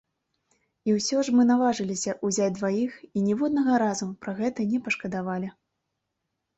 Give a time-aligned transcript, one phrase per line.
[0.89, 5.57] І ўсё ж мы наважыліся ўзяць дваіх і ніводнага разу пра гэта не пашкадавалі.